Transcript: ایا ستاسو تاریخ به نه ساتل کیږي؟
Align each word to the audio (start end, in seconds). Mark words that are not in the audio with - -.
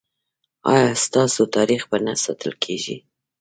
ایا 0.73 0.87
ستاسو 1.05 1.41
تاریخ 1.55 1.81
به 1.89 1.97
نه 2.05 2.13
ساتل 2.23 2.53
کیږي؟ 2.63 2.97